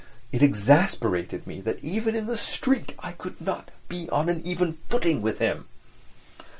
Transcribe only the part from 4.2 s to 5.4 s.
an even footing with